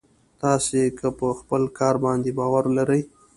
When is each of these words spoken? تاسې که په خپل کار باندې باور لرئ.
تاسې 0.41 0.81
که 0.99 1.07
په 1.19 1.27
خپل 1.39 1.63
کار 1.79 1.95
باندې 2.05 2.31
باور 2.39 2.65
لرئ. 2.77 3.01